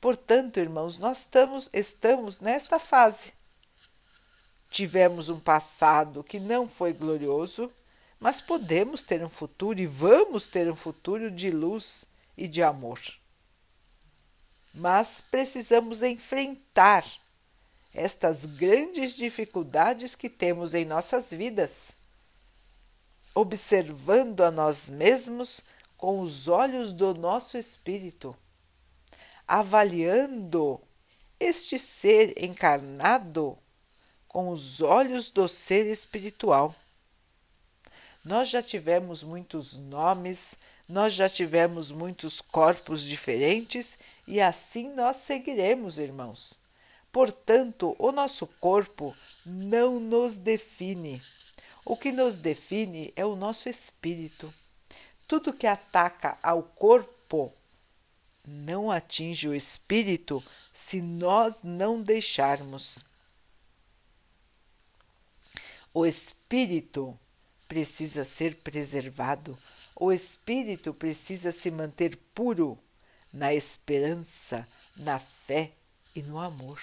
Portanto, 0.00 0.60
irmãos, 0.60 0.98
nós 0.98 1.20
estamos, 1.20 1.68
estamos 1.72 2.38
nesta 2.38 2.78
fase. 2.78 3.32
Tivemos 4.70 5.28
um 5.28 5.38
passado 5.38 6.22
que 6.22 6.38
não 6.38 6.68
foi 6.68 6.92
glorioso, 6.92 7.72
mas 8.18 8.40
podemos 8.40 9.04
ter 9.04 9.24
um 9.24 9.28
futuro 9.28 9.80
e 9.80 9.86
vamos 9.86 10.48
ter 10.48 10.70
um 10.70 10.74
futuro 10.74 11.30
de 11.30 11.50
luz 11.50 12.06
e 12.36 12.48
de 12.48 12.62
amor. 12.62 13.00
Mas 14.74 15.22
precisamos 15.30 16.02
enfrentar 16.02 17.04
estas 17.94 18.44
grandes 18.44 19.14
dificuldades 19.14 20.14
que 20.14 20.28
temos 20.28 20.74
em 20.74 20.84
nossas 20.84 21.30
vidas, 21.30 21.92
observando 23.34 24.42
a 24.42 24.50
nós 24.50 24.90
mesmos 24.90 25.62
com 25.96 26.20
os 26.20 26.48
olhos 26.48 26.92
do 26.92 27.14
nosso 27.14 27.56
espírito 27.56 28.36
avaliando 29.46 30.80
este 31.38 31.78
ser 31.78 32.42
encarnado 32.42 33.56
com 34.36 34.50
os 34.50 34.82
olhos 34.82 35.30
do 35.30 35.48
ser 35.48 35.86
espiritual. 35.86 36.76
Nós 38.22 38.50
já 38.50 38.62
tivemos 38.62 39.22
muitos 39.22 39.78
nomes, 39.78 40.56
nós 40.86 41.14
já 41.14 41.26
tivemos 41.26 41.90
muitos 41.90 42.42
corpos 42.42 43.02
diferentes 43.02 43.98
e 44.28 44.38
assim 44.38 44.90
nós 44.90 45.16
seguiremos, 45.16 45.98
irmãos. 45.98 46.60
Portanto, 47.10 47.96
o 47.98 48.12
nosso 48.12 48.46
corpo 48.60 49.16
não 49.42 49.98
nos 49.98 50.36
define. 50.36 51.22
O 51.82 51.96
que 51.96 52.12
nos 52.12 52.36
define 52.36 53.14
é 53.16 53.24
o 53.24 53.36
nosso 53.36 53.70
espírito. 53.70 54.52
Tudo 55.26 55.50
que 55.50 55.66
ataca 55.66 56.36
ao 56.42 56.62
corpo 56.62 57.50
não 58.46 58.90
atinge 58.90 59.48
o 59.48 59.54
espírito 59.54 60.44
se 60.74 61.00
nós 61.00 61.54
não 61.62 62.02
deixarmos. 62.02 63.02
O 65.98 66.04
espírito 66.04 67.18
precisa 67.66 68.22
ser 68.22 68.56
preservado, 68.56 69.58
o 69.98 70.12
espírito 70.12 70.92
precisa 70.92 71.50
se 71.50 71.70
manter 71.70 72.18
puro 72.34 72.78
na 73.32 73.54
esperança, 73.54 74.68
na 74.94 75.18
fé 75.18 75.72
e 76.14 76.20
no 76.20 76.38
amor. 76.38 76.82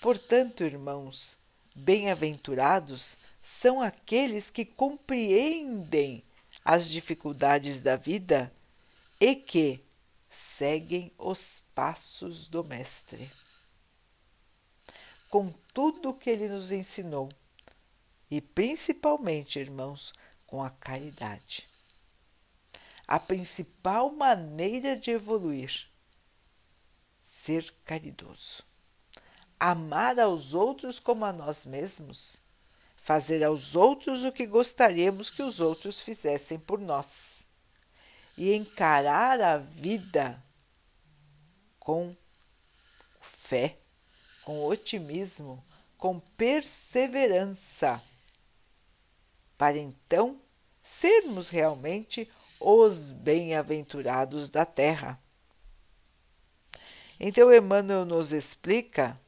Portanto, 0.00 0.62
irmãos, 0.62 1.36
bem-aventurados 1.74 3.18
são 3.42 3.82
aqueles 3.82 4.48
que 4.48 4.64
compreendem 4.64 6.22
as 6.64 6.88
dificuldades 6.88 7.82
da 7.82 7.96
vida 7.96 8.54
e 9.20 9.34
que 9.34 9.84
seguem 10.30 11.12
os 11.18 11.64
passos 11.74 12.46
do 12.46 12.62
Mestre. 12.62 13.28
Com 15.28 15.52
tudo 15.76 16.08
o 16.08 16.14
que 16.14 16.30
ele 16.30 16.48
nos 16.48 16.72
ensinou, 16.72 17.28
e 18.30 18.40
principalmente, 18.40 19.58
irmãos, 19.58 20.14
com 20.46 20.64
a 20.64 20.70
caridade. 20.70 21.68
A 23.06 23.20
principal 23.20 24.10
maneira 24.10 24.96
de 24.96 25.10
evoluir, 25.10 25.86
ser 27.20 27.74
caridoso. 27.84 28.64
Amar 29.60 30.18
aos 30.18 30.54
outros 30.54 30.98
como 30.98 31.26
a 31.26 31.32
nós 31.32 31.66
mesmos, 31.66 32.40
fazer 32.96 33.44
aos 33.44 33.76
outros 33.76 34.24
o 34.24 34.32
que 34.32 34.46
gostaríamos 34.46 35.28
que 35.28 35.42
os 35.42 35.60
outros 35.60 36.00
fizessem 36.00 36.58
por 36.58 36.80
nós 36.80 37.46
e 38.38 38.54
encarar 38.54 39.42
a 39.42 39.58
vida 39.58 40.42
com 41.78 42.16
fé, 43.20 43.78
com 44.46 44.64
otimismo, 44.64 45.60
com 45.98 46.20
perseverança, 46.20 48.00
para 49.58 49.76
então 49.76 50.40
sermos 50.80 51.48
realmente 51.48 52.30
os 52.60 53.10
bem-aventurados 53.10 54.48
da 54.48 54.64
terra. 54.64 55.20
Então, 57.18 57.52
Emmanuel 57.52 58.04
nos 58.04 58.32
explica 58.32 59.20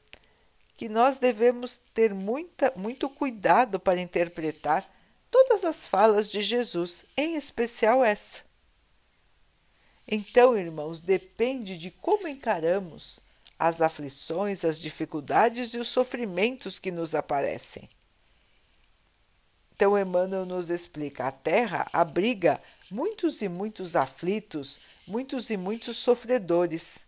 que 0.76 0.88
nós 0.88 1.18
devemos 1.18 1.78
ter 1.92 2.14
muita, 2.14 2.72
muito 2.76 3.10
cuidado 3.10 3.80
para 3.80 4.00
interpretar 4.00 4.88
todas 5.32 5.64
as 5.64 5.88
falas 5.88 6.28
de 6.28 6.40
Jesus, 6.40 7.04
em 7.16 7.34
especial 7.34 8.04
essa. 8.04 8.44
Então, 10.06 10.56
irmãos, 10.56 11.00
depende 11.00 11.76
de 11.76 11.90
como 11.90 12.28
encaramos 12.28 13.26
as 13.58 13.80
aflições, 13.80 14.64
as 14.64 14.78
dificuldades 14.78 15.74
e 15.74 15.78
os 15.78 15.88
sofrimentos 15.88 16.78
que 16.78 16.92
nos 16.92 17.14
aparecem. 17.14 17.88
Então, 19.74 19.98
Emmanuel 19.98 20.46
nos 20.46 20.70
explica: 20.70 21.26
a 21.26 21.32
Terra 21.32 21.88
abriga 21.92 22.60
muitos 22.90 23.42
e 23.42 23.48
muitos 23.48 23.96
aflitos, 23.96 24.80
muitos 25.06 25.50
e 25.50 25.56
muitos 25.56 25.96
sofredores. 25.96 27.06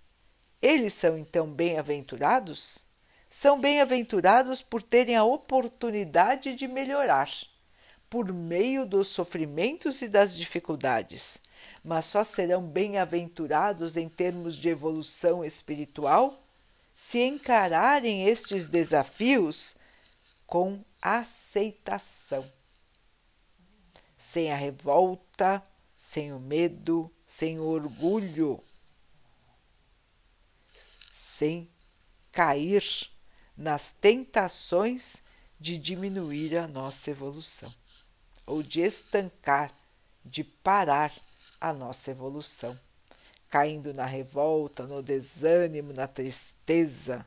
Eles 0.61 0.93
são 0.93 1.17
então 1.17 1.47
bem-aventurados? 1.47 2.85
São 3.29 3.61
bem-aventurados 3.61 4.61
por 4.61 4.83
terem 4.83 5.17
a 5.17 5.25
oportunidade 5.25 6.55
de 6.55 6.67
melhorar, 6.67 7.31
por 8.09 8.33
meio 8.33 8.85
dos 8.85 9.07
sofrimentos 9.07 10.03
e 10.03 10.09
das 10.09 10.37
dificuldades 10.37 11.41
mas 11.83 12.05
só 12.05 12.23
serão 12.23 12.67
bem-aventurados 12.67 13.97
em 13.97 14.09
termos 14.09 14.57
de 14.57 14.69
evolução 14.69 15.45
espiritual 15.45 16.43
se 16.95 17.23
encararem 17.23 18.27
estes 18.27 18.69
desafios 18.69 19.75
com 20.47 20.85
aceitação, 21.01 22.51
sem 24.19 24.53
a 24.53 24.57
revolta, 24.57 25.63
sem 25.97 26.33
o 26.33 26.39
medo, 26.39 27.11
sem 27.25 27.59
o 27.59 27.65
orgulho, 27.65 28.63
sem 31.11 31.71
cair 32.31 32.85
nas 33.57 33.93
tentações 33.93 35.23
de 35.59 35.79
diminuir 35.79 36.57
a 36.59 36.69
nossa 36.69 37.11
evolução. 37.11 37.73
Ou 38.45 38.63
de 38.63 38.81
estancar, 38.81 39.75
de 40.25 40.43
parar 40.43 41.13
a 41.61 41.73
nossa 41.73 42.11
evolução. 42.11 42.79
caindo 43.49 43.93
na 43.93 44.07
revolta, 44.07 44.87
no 44.87 45.03
desânimo, 45.03 45.93
na 45.93 46.07
tristeza. 46.07 47.27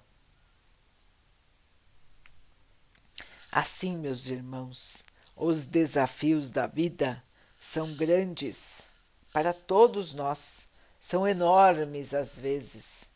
Assim, 3.51 3.97
meus 3.97 4.27
irmãos, 4.27 5.05
os 5.35 5.65
desafios 5.65 6.49
da 6.49 6.65
vida 6.65 7.21
são 7.59 7.93
grandes 7.93 8.89
para 9.33 9.53
todos 9.53 10.13
nós, 10.13 10.69
são 10.99 11.27
enormes 11.27 12.13
às 12.13 12.39
vezes. 12.39 13.11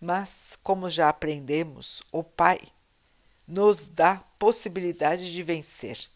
Mas, 0.00 0.58
como 0.62 0.90
já 0.90 1.08
aprendemos, 1.08 2.02
o 2.10 2.24
Pai 2.24 2.58
nos 3.46 3.88
dá 3.88 4.16
possibilidade 4.38 5.30
de 5.30 5.42
vencer. 5.42 6.10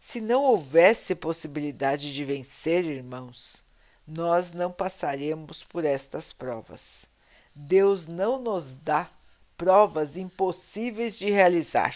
Se 0.00 0.18
não 0.18 0.42
houvesse 0.44 1.14
possibilidade 1.14 2.14
de 2.14 2.24
vencer, 2.24 2.86
irmãos, 2.86 3.62
nós 4.08 4.50
não 4.50 4.72
passaremos 4.72 5.62
por 5.62 5.84
estas 5.84 6.32
provas. 6.32 7.10
Deus 7.54 8.06
não 8.06 8.40
nos 8.40 8.78
dá 8.78 9.10
provas 9.58 10.16
impossíveis 10.16 11.18
de 11.18 11.30
realizar. 11.30 11.94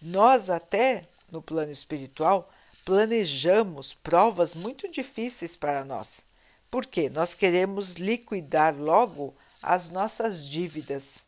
Nós, 0.00 0.48
até 0.48 1.06
no 1.30 1.42
plano 1.42 1.70
espiritual, 1.70 2.50
planejamos 2.86 3.92
provas 3.92 4.54
muito 4.54 4.90
difíceis 4.90 5.54
para 5.54 5.84
nós, 5.84 6.24
porque 6.70 7.10
nós 7.10 7.34
queremos 7.34 7.96
liquidar 7.96 8.74
logo 8.74 9.34
as 9.62 9.90
nossas 9.90 10.48
dívidas. 10.48 11.26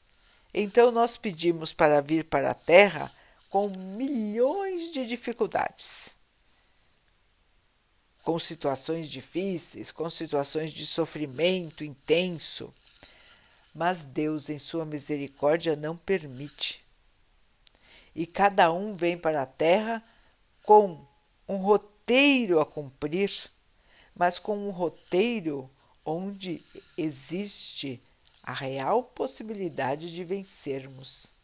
Então, 0.54 0.90
nós 0.90 1.18
pedimos 1.18 1.74
para 1.74 2.00
vir 2.00 2.24
para 2.24 2.52
a 2.52 2.54
Terra 2.54 3.12
com 3.50 3.68
milhões 3.68 4.90
de 4.90 5.06
dificuldades 5.06 6.16
com 8.26 8.40
situações 8.40 9.08
difíceis, 9.08 9.92
com 9.92 10.10
situações 10.10 10.72
de 10.72 10.84
sofrimento 10.84 11.84
intenso. 11.84 12.74
Mas 13.72 14.04
Deus, 14.04 14.50
em 14.50 14.58
Sua 14.58 14.84
misericórdia, 14.84 15.76
não 15.76 15.96
permite. 15.96 16.84
E 18.16 18.26
cada 18.26 18.72
um 18.72 18.96
vem 18.96 19.16
para 19.16 19.42
a 19.42 19.46
terra 19.46 20.02
com 20.64 21.06
um 21.48 21.58
roteiro 21.58 22.58
a 22.58 22.66
cumprir, 22.66 23.30
mas 24.12 24.40
com 24.40 24.58
um 24.58 24.70
roteiro 24.70 25.70
onde 26.04 26.64
existe 26.98 28.02
a 28.42 28.52
real 28.52 29.04
possibilidade 29.04 30.12
de 30.12 30.24
vencermos. 30.24 31.35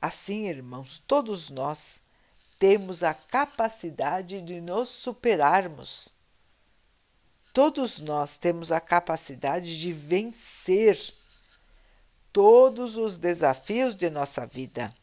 Assim, 0.00 0.46
irmãos, 0.46 0.98
todos 0.98 1.50
nós 1.50 2.02
temos 2.58 3.02
a 3.02 3.14
capacidade 3.14 4.42
de 4.42 4.60
nos 4.60 4.88
superarmos. 4.88 6.14
Todos 7.52 8.00
nós 8.00 8.36
temos 8.36 8.70
a 8.70 8.80
capacidade 8.80 9.80
de 9.80 9.92
vencer 9.92 11.14
todos 12.32 12.96
os 12.98 13.16
desafios 13.16 13.96
de 13.96 14.10
nossa 14.10 14.46
vida. 14.46 14.94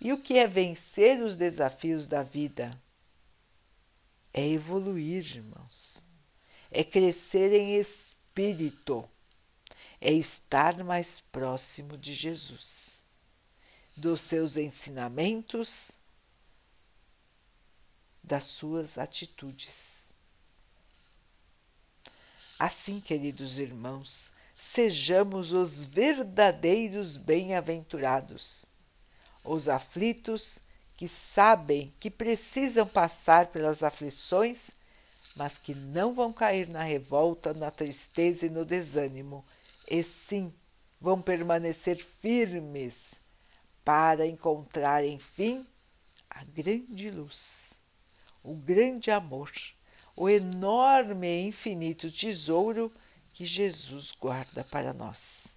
E 0.00 0.12
o 0.12 0.20
que 0.20 0.38
é 0.38 0.46
vencer 0.46 1.20
os 1.22 1.36
desafios 1.36 2.08
da 2.08 2.22
vida? 2.22 2.80
É 4.32 4.46
evoluir, 4.46 5.36
irmãos. 5.36 6.06
É 6.70 6.82
crescer 6.82 7.52
em 7.52 7.76
espírito. 7.76 9.08
É 10.00 10.12
estar 10.12 10.82
mais 10.82 11.20
próximo 11.20 11.96
de 11.96 12.12
Jesus, 12.14 13.03
dos 13.96 14.20
seus 14.20 14.56
ensinamentos 14.56 15.92
das 18.22 18.44
suas 18.44 18.98
atitudes. 18.98 20.12
Assim, 22.58 23.00
queridos 23.00 23.58
irmãos, 23.58 24.32
sejamos 24.56 25.52
os 25.52 25.84
verdadeiros 25.84 27.16
bem-aventurados, 27.16 28.64
os 29.44 29.68
aflitos 29.68 30.58
que 30.96 31.08
sabem 31.08 31.92
que 32.00 32.10
precisam 32.10 32.86
passar 32.86 33.48
pelas 33.48 33.82
aflições, 33.82 34.70
mas 35.36 35.58
que 35.58 35.74
não 35.74 36.14
vão 36.14 36.32
cair 36.32 36.68
na 36.68 36.82
revolta, 36.82 37.52
na 37.52 37.70
tristeza 37.70 38.46
e 38.46 38.50
no 38.50 38.64
desânimo, 38.64 39.44
e 39.90 40.02
sim 40.02 40.54
vão 41.00 41.20
permanecer 41.20 41.96
firmes 41.96 43.23
para 43.84 44.26
encontrar, 44.26 45.04
enfim, 45.04 45.66
a 46.30 46.42
grande 46.44 47.10
luz 47.10 47.84
o 48.44 48.54
grande 48.54 49.10
amor, 49.10 49.50
o 50.14 50.28
enorme 50.28 51.26
e 51.26 51.46
infinito 51.48 52.12
tesouro 52.12 52.92
que 53.32 53.46
Jesus 53.46 54.14
guarda 54.20 54.62
para 54.62 54.92
nós. 54.92 55.56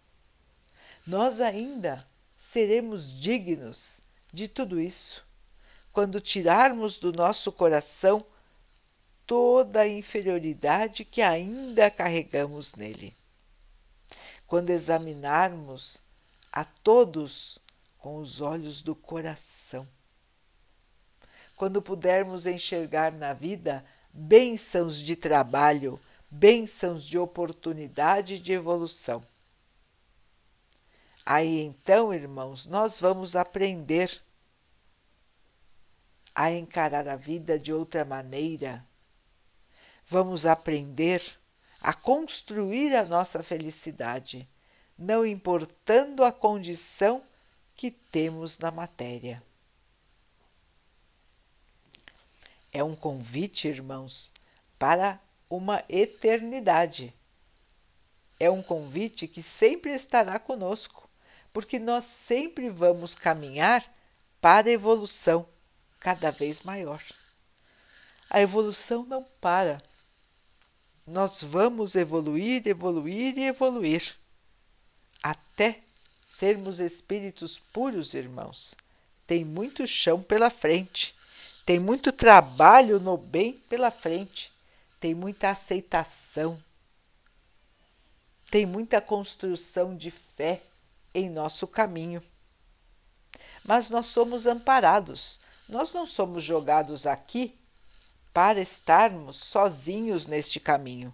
Nós 1.05 1.41
ainda 1.41 2.07
seremos 2.35 3.13
dignos 3.13 4.01
de 4.33 4.47
tudo 4.47 4.79
isso 4.79 5.27
quando 5.91 6.21
tirarmos 6.21 6.97
do 6.97 7.11
nosso 7.11 7.51
coração 7.51 8.25
toda 9.25 9.81
a 9.81 9.87
inferioridade 9.87 11.03
que 11.03 11.21
ainda 11.21 11.91
carregamos 11.91 12.73
nele. 12.73 13.13
Quando 14.47 14.69
examinarmos 14.69 16.01
a 16.51 16.63
todos 16.63 17.59
com 18.07 18.19
os 18.19 18.39
olhos 18.39 18.81
do 18.81 18.95
coração 18.95 19.85
quando 21.57 21.81
pudermos 21.81 22.47
enxergar 22.47 23.11
na 23.11 23.33
vida 23.33 23.83
bênçãos 24.13 25.03
de 25.03 25.13
trabalho, 25.13 25.99
bênçãos 26.31 27.03
de 27.03 27.17
oportunidade 27.17 28.39
de 28.39 28.53
evolução. 28.53 29.21
Aí 31.25 31.59
então, 31.59 32.13
irmãos, 32.13 32.65
nós 32.65 32.97
vamos 32.97 33.35
aprender 33.35 34.21
a 36.33 36.49
encarar 36.49 37.09
a 37.09 37.17
vida 37.17 37.59
de 37.59 37.73
outra 37.73 38.05
maneira. 38.05 38.85
Vamos 40.05 40.45
aprender 40.45 41.21
a 41.81 41.93
construir 41.93 42.95
a 42.95 43.03
nossa 43.03 43.43
felicidade, 43.43 44.47
não 44.97 45.25
importando 45.25 46.23
a 46.23 46.31
condição 46.31 47.21
que 47.77 47.91
temos 47.91 48.57
na 48.57 48.71
matéria. 48.71 49.41
É 52.73 52.83
um 52.83 52.95
convite, 52.95 53.67
irmãos, 53.67 54.33
para 54.77 55.21
uma 55.47 55.83
eternidade. 55.87 57.13
É 58.39 58.49
um 58.49 58.63
convite 58.63 59.27
que 59.27 59.41
sempre 59.41 59.91
estará 59.91 60.37
conosco, 60.39 61.07
porque 61.53 61.79
nós 61.79 62.03
sempre 62.03 62.69
vamos 62.69 63.15
caminhar 63.15 63.85
para 64.41 64.69
a 64.69 64.73
evolução 64.73 65.47
cada 65.99 66.31
vez 66.31 66.61
maior. 66.61 67.01
A 68.29 68.41
evolução 68.41 69.05
não 69.05 69.23
para. 69.39 69.81
Nós 71.05 71.41
vamos 71.41 71.95
evoluir, 71.95 72.67
evoluir 72.67 73.37
e 73.37 73.45
evoluir 73.45 74.17
até 75.23 75.86
sermos 76.35 76.79
espíritos 76.79 77.59
puros, 77.59 78.13
irmãos. 78.13 78.75
Tem 79.25 79.43
muito 79.43 79.85
chão 79.87 80.21
pela 80.21 80.49
frente 80.49 81.15
tem 81.67 81.81
muito 81.81 82.13
trabalho 82.13 82.97
no 82.97 83.17
bem 83.17 83.61
pela 83.67 83.91
frente, 83.91 84.53
tem 85.01 85.13
muita 85.13 85.49
aceitação, 85.49 86.57
tem 88.49 88.65
muita 88.65 89.01
construção 89.01 89.93
de 89.93 90.09
fé 90.09 90.63
em 91.13 91.29
nosso 91.29 91.67
caminho. 91.67 92.23
Mas 93.65 93.89
nós 93.89 94.05
somos 94.05 94.45
amparados, 94.45 95.41
nós 95.67 95.93
não 95.93 96.05
somos 96.05 96.41
jogados 96.41 97.05
aqui 97.05 97.53
para 98.33 98.61
estarmos 98.61 99.35
sozinhos 99.35 100.25
neste 100.25 100.61
caminho. 100.61 101.13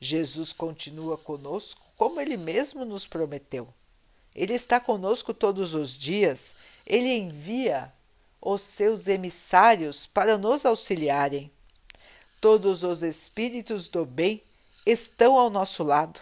Jesus 0.00 0.52
continua 0.52 1.16
conosco 1.16 1.80
como 1.96 2.20
ele 2.20 2.36
mesmo 2.36 2.84
nos 2.84 3.06
prometeu. 3.06 3.72
Ele 4.34 4.54
está 4.54 4.80
conosco 4.80 5.32
todos 5.32 5.74
os 5.74 5.96
dias, 5.96 6.54
ele 6.84 7.12
envia 7.12 7.92
os 8.40 8.60
seus 8.60 9.08
emissários 9.08 10.06
para 10.06 10.36
nos 10.36 10.66
auxiliarem. 10.66 11.50
Todos 12.40 12.82
os 12.82 13.02
espíritos 13.02 13.88
do 13.88 14.04
bem 14.04 14.42
estão 14.84 15.38
ao 15.38 15.48
nosso 15.48 15.82
lado, 15.82 16.20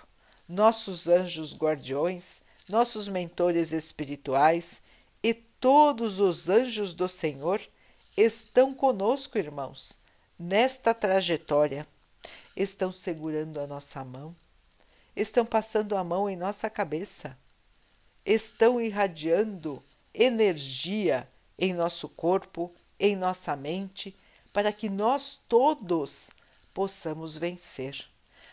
nossos 0.48 1.08
anjos 1.08 1.54
guardiões, 1.54 2.40
nossos 2.68 3.08
mentores 3.08 3.72
espirituais 3.72 4.82
e 5.22 5.34
todos 5.34 6.20
os 6.20 6.48
anjos 6.48 6.94
do 6.94 7.08
Senhor 7.08 7.60
estão 8.16 8.74
conosco, 8.74 9.38
irmãos, 9.38 9.98
nesta 10.38 10.94
trajetória. 10.94 11.86
Estão 12.54 12.92
segurando 12.92 13.58
a 13.58 13.66
nossa 13.66 14.04
mão, 14.04 14.36
estão 15.16 15.44
passando 15.44 15.96
a 15.96 16.04
mão 16.04 16.28
em 16.28 16.36
nossa 16.36 16.68
cabeça, 16.68 17.36
estão 18.24 18.80
irradiando 18.80 19.82
energia 20.14 21.28
em 21.58 21.72
nosso 21.72 22.08
corpo, 22.08 22.72
em 22.98 23.16
nossa 23.16 23.56
mente, 23.56 24.16
para 24.52 24.72
que 24.72 24.88
nós 24.88 25.40
todos 25.48 26.30
possamos 26.72 27.36
vencer, 27.36 28.06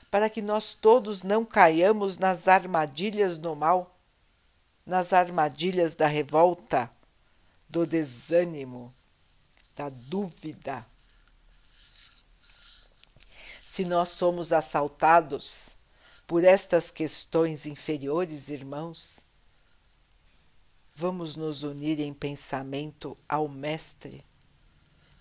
para 0.10 0.30
que 0.30 0.42
nós 0.42 0.74
todos 0.74 1.24
não 1.24 1.46
caiamos 1.46 2.18
nas 2.18 2.48
armadilhas 2.48 3.38
do 3.38 3.56
mal, 3.56 3.96
nas 4.86 5.14
armadilhas 5.14 5.94
da 5.94 6.08
revolta, 6.08 6.90
do 7.68 7.86
desânimo, 7.86 8.94
da 9.76 9.90
dúvida. 9.90 10.86
Se 13.62 13.86
nós 13.86 14.10
somos 14.10 14.52
assaltados 14.52 15.76
por 16.26 16.44
estas 16.44 16.90
questões 16.90 17.68
inferiores, 17.68 18.50
irmãos, 18.50 19.24
vamos 21.00 21.38
nos 21.38 21.64
unir 21.64 21.98
em 22.02 22.14
pensamento 22.14 23.16
ao 23.28 23.48
Mestre. 23.48 24.22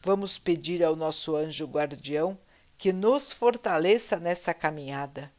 Vamos 0.02 0.36
pedir 0.36 0.82
ao 0.82 0.96
nosso 0.96 1.36
anjo 1.36 1.66
guardião 1.66 2.36
que 2.76 2.92
nos 2.92 3.32
fortaleça 3.32 4.18
nessa 4.18 4.52
caminhada. 4.52 5.30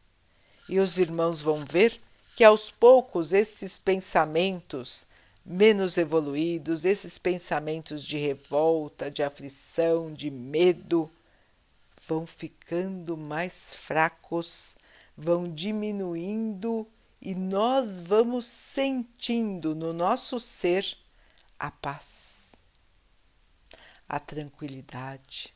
E 0.66 0.80
os 0.80 0.96
irmãos 0.96 1.42
vão 1.42 1.62
ver 1.62 2.00
que 2.34 2.42
aos 2.42 2.70
poucos 2.70 3.34
esses 3.34 3.76
pensamentos 3.76 5.06
menos 5.44 5.98
evoluídos, 5.98 6.86
esses 6.86 7.18
pensamentos 7.18 8.02
de 8.02 8.16
revolta, 8.16 9.10
de 9.10 9.22
aflição, 9.22 10.10
de 10.10 10.30
medo, 10.30 11.10
vão 12.08 12.24
ficando 12.24 13.14
mais 13.14 13.74
fracos, 13.74 14.74
vão 15.14 15.44
diminuindo 15.44 16.86
e 17.20 17.34
nós 17.34 18.00
vamos 18.00 18.46
sentindo 18.46 19.74
no 19.74 19.92
nosso 19.92 20.40
ser 20.40 20.96
a 21.58 21.70
paz, 21.70 22.64
a 24.08 24.18
tranquilidade, 24.18 25.54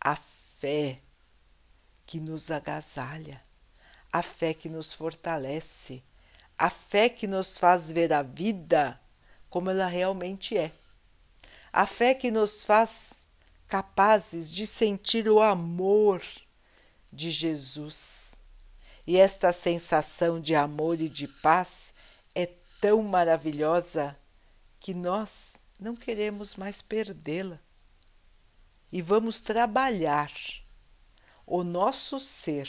a 0.00 0.16
fé 0.16 0.98
que 2.04 2.18
nos 2.18 2.50
agasalha, 2.50 3.42
a 4.12 4.22
fé 4.22 4.52
que 4.52 4.68
nos 4.68 4.92
fortalece, 4.92 6.02
a 6.58 6.68
fé 6.68 7.08
que 7.08 7.26
nos 7.26 7.58
faz 7.58 7.90
ver 7.92 8.12
a 8.12 8.22
vida 8.22 9.00
como 9.48 9.70
ela 9.70 9.86
realmente 9.86 10.58
é, 10.58 10.72
a 11.72 11.86
fé 11.86 12.14
que 12.14 12.30
nos 12.30 12.64
faz 12.64 13.26
capazes 13.68 14.52
de 14.52 14.66
sentir 14.66 15.28
o 15.28 15.40
amor 15.40 16.22
de 17.12 17.30
Jesus. 17.30 18.43
E 19.06 19.18
esta 19.18 19.52
sensação 19.52 20.40
de 20.40 20.54
amor 20.54 21.00
e 21.00 21.08
de 21.08 21.28
paz 21.28 21.92
é 22.34 22.46
tão 22.80 23.02
maravilhosa 23.02 24.18
que 24.80 24.94
nós 24.94 25.56
não 25.78 25.94
queremos 25.94 26.54
mais 26.54 26.80
perdê-la. 26.80 27.58
E 28.90 29.02
vamos 29.02 29.40
trabalhar 29.40 30.32
o 31.46 31.62
nosso 31.62 32.18
ser 32.18 32.68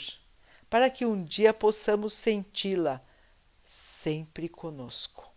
para 0.68 0.90
que 0.90 1.06
um 1.06 1.24
dia 1.24 1.54
possamos 1.54 2.12
senti-la 2.12 3.00
sempre 3.64 4.48
conosco. 4.48 5.32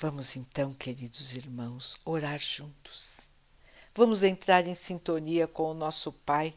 Vamos 0.00 0.36
então, 0.36 0.72
queridos 0.72 1.34
irmãos, 1.34 1.98
orar 2.04 2.38
juntos. 2.38 3.32
Vamos 3.98 4.22
entrar 4.22 4.64
em 4.68 4.76
sintonia 4.76 5.48
com 5.48 5.72
o 5.72 5.74
nosso 5.74 6.12
Pai, 6.12 6.56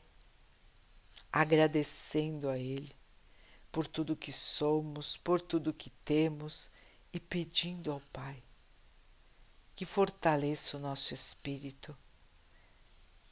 agradecendo 1.33 2.47
a 2.47 2.55
Ele 2.55 2.95
por 3.71 3.87
tudo 3.87 4.15
que 4.15 4.31
somos, 4.31 5.17
por 5.17 5.41
tudo 5.41 5.73
que 5.73 5.89
temos 5.89 6.69
e 7.11 7.19
pedindo 7.19 7.91
ao 7.91 7.99
Pai 8.13 8.43
que 9.73 9.87
fortaleça 9.87 10.77
o 10.77 10.79
nosso 10.79 11.15
espírito, 11.15 11.97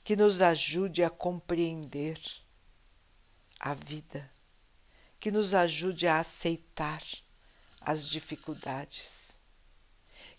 que 0.04 0.16
nos 0.16 0.42
ajude 0.42 1.04
a 1.04 1.10
compreender 1.12 2.20
a 3.60 3.76
vida, 3.76 4.28
que 5.20 5.30
nos 5.30 5.54
ajude 5.54 6.08
a 6.08 6.18
aceitar 6.18 7.04
as 7.80 8.10
dificuldades 8.10 9.38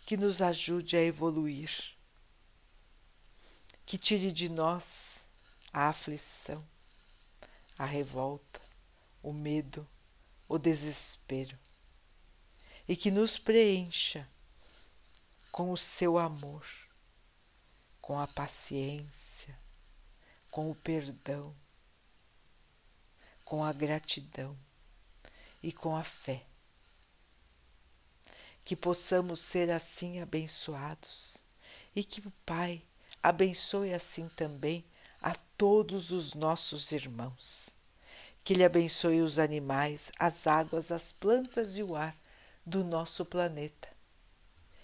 que 0.05 0.17
nos 0.17 0.43
ajude 0.43 0.97
a 0.97 1.03
evoluir, 1.05 2.00
que 3.91 3.99
tire 3.99 4.31
de 4.31 4.49
nós 4.49 5.33
a 5.73 5.89
aflição, 5.89 6.65
a 7.77 7.85
revolta, 7.85 8.61
o 9.21 9.33
medo, 9.33 9.85
o 10.49 10.59
desespero. 10.59 11.59
E 12.87 12.95
que 12.95 13.11
nos 13.11 13.37
preencha 13.37 14.31
com 15.51 15.73
o 15.73 15.77
seu 15.77 16.19
amor, 16.19 16.65
com 18.01 18.17
a 18.17 18.29
paciência, 18.29 19.59
com 20.53 20.71
o 20.71 20.75
perdão, 20.77 21.53
com 23.45 23.65
a 23.65 23.73
gratidão 23.73 24.57
e 25.61 25.73
com 25.73 25.97
a 25.97 26.05
fé. 26.05 26.47
Que 28.65 28.77
possamos 28.77 29.41
ser 29.41 29.69
assim 29.69 30.21
abençoados 30.21 31.43
e 31.93 32.05
que 32.05 32.21
o 32.21 32.31
Pai 32.47 32.85
abençoe 33.23 33.93
assim 33.93 34.29
também 34.31 34.85
a 35.21 35.35
todos 35.57 36.11
os 36.11 36.35
nossos 36.35 36.93
irmãos. 36.93 37.77
Que 38.43 38.55
Ele 38.55 38.65
abençoe 38.65 39.21
os 39.21 39.39
animais, 39.39 40.11
as 40.19 40.47
águas, 40.47 40.91
as 40.91 41.13
plantas 41.13 41.77
e 41.77 41.83
o 41.83 41.95
ar 41.95 42.17
do 42.65 42.83
nosso 42.83 43.25
planeta. 43.25 43.89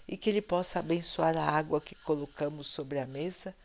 E 0.07 0.15
que 0.15 0.29
Ele 0.29 0.41
possa 0.41 0.79
abençoar 0.79 1.35
a 1.35 1.49
água 1.49 1.81
que 1.81 1.95
colocamos 1.95 2.67
sobre 2.67 2.99
a 2.99 3.05
mesa 3.05 3.55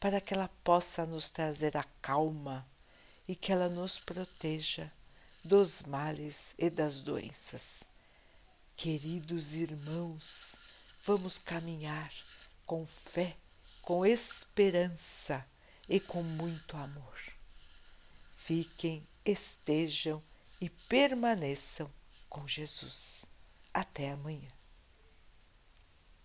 para 0.00 0.20
que 0.20 0.32
ela 0.32 0.48
possa 0.64 1.04
nos 1.04 1.30
trazer 1.30 1.76
a 1.76 1.84
calma 2.00 2.66
e 3.28 3.36
que 3.36 3.52
ela 3.52 3.68
nos 3.68 3.98
proteja 3.98 4.90
dos 5.44 5.82
males 5.82 6.54
e 6.58 6.70
das 6.70 7.02
doenças. 7.02 7.84
Queridos 8.76 9.54
irmãos, 9.54 10.56
vamos 11.04 11.38
caminhar 11.38 12.10
com 12.64 12.86
fé, 12.86 13.36
com 13.82 14.04
esperança 14.04 15.46
e 15.88 15.98
com 15.98 16.22
muito 16.22 16.76
amor. 16.76 17.18
Fiquem, 18.36 19.06
estejam 19.24 20.22
e 20.60 20.68
permaneçam 20.68 21.90
com 22.28 22.46
Jesus. 22.46 23.26
Até 23.72 24.10
amanhã. 24.10 24.59